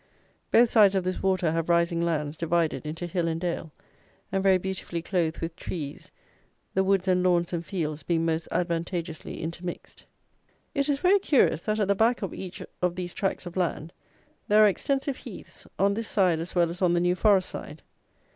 [0.49, 3.71] Both sides of this water have rising lands divided into hill and dale,
[4.31, 6.11] and very beautifully clothed with trees,
[6.73, 10.07] the woods and lawns and fields being most advantageously intermixed.
[10.73, 13.93] It is very curious that, at the back of each of these tracts of land,
[14.47, 17.83] there are extensive heaths, on this side as well as on the New Forest side.